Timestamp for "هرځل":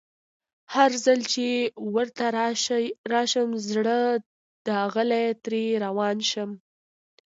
0.75-1.19